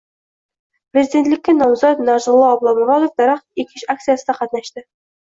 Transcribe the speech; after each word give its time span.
Prezidentlikka 0.95 1.53
nomzod 1.57 2.01
Narzullo 2.07 2.47
Oblomurodov 2.53 3.13
daraxt 3.23 3.63
ekish 3.65 3.85
aksiyasida 3.97 4.37
qatnashdi 4.39 4.85